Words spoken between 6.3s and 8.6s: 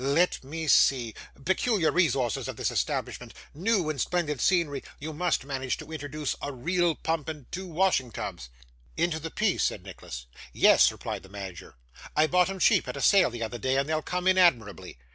a real pump and two washing tubs.'